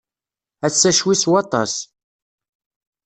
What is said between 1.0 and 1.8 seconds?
s waṭas.